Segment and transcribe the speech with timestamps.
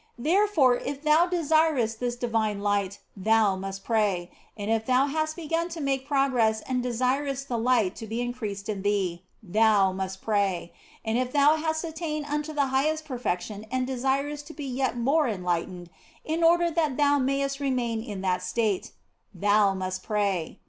[0.17, 5.35] There fore if thou desirest this divine light thou must pray; and if thou hast
[5.35, 10.23] begun to make progress and desirest the light to be increased in thee, thou must
[10.23, 10.73] pray;
[11.05, 15.27] and if thou hast attained unto the highest perfection and desirest to be yet more
[15.27, 15.91] enlightened
[16.25, 18.93] in order that thou mayest remain in that state,
[19.35, 20.57] thou must pray.